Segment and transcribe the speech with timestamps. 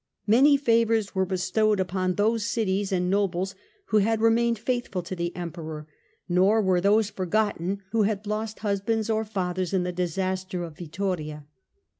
[0.25, 3.53] Many favours were bestowed upon those cities and nobles
[3.89, 5.85] who had remained faithful to the Emperor;
[6.27, 11.45] nor were those forgotten who had lost husbands or fathers in the disaster of Vittoria.